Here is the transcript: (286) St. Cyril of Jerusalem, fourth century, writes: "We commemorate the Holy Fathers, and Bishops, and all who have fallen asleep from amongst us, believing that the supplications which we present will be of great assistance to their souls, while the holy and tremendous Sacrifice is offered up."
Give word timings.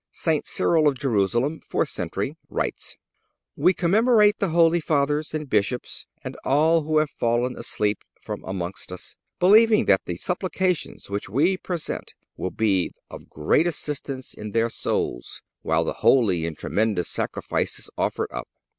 (286) 0.15 0.49
St. 0.49 0.57
Cyril 0.57 0.87
of 0.87 0.97
Jerusalem, 0.97 1.59
fourth 1.61 1.89
century, 1.89 2.35
writes: 2.49 2.97
"We 3.55 3.71
commemorate 3.75 4.39
the 4.39 4.49
Holy 4.49 4.79
Fathers, 4.79 5.35
and 5.35 5.47
Bishops, 5.47 6.07
and 6.23 6.35
all 6.43 6.81
who 6.85 6.97
have 6.97 7.11
fallen 7.11 7.55
asleep 7.55 7.99
from 8.19 8.43
amongst 8.43 8.91
us, 8.91 9.15
believing 9.39 9.85
that 9.85 10.05
the 10.05 10.15
supplications 10.15 11.11
which 11.11 11.29
we 11.29 11.55
present 11.55 12.15
will 12.35 12.49
be 12.49 12.93
of 13.11 13.29
great 13.29 13.67
assistance 13.67 14.31
to 14.31 14.49
their 14.49 14.71
souls, 14.71 15.43
while 15.61 15.83
the 15.83 15.93
holy 16.01 16.47
and 16.47 16.57
tremendous 16.57 17.07
Sacrifice 17.07 17.77
is 17.77 17.91
offered 17.95 18.31
up." 18.31 18.47